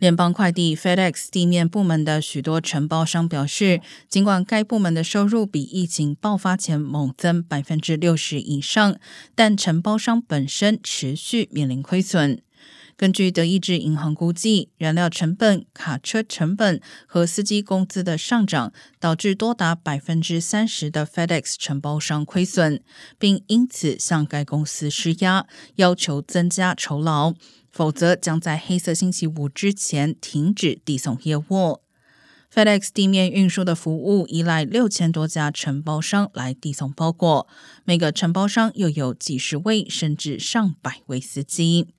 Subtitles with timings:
[0.00, 8.98] 联邦快递 FedEx 地面部门的许多承包商表示，尽管该部门的收入比疫情爆发前猛增百分之六十以上，
[9.34, 12.40] 但承包商本身持续面临亏损。
[13.00, 22.82] 根据德意志银行估计，燃料成本、卡车成本和司机工资的上涨，导致多达百分之三十的 FedEx 承包商亏损，
[23.18, 27.32] 并因此向该公司施压，要求增加酬劳。
[27.70, 31.80] 否则将在黑色星期五之前停止递送业务。
[32.52, 37.48] FedEx 地面运输的服务依赖六千多家承包商来递送包裹，
[37.84, 41.94] 每个承包商又有几十位甚至上百位司机。